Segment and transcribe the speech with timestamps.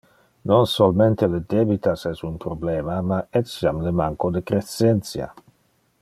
[0.51, 5.29] Non solmente le debitas es un problema, ma etiam le manco de crescentia.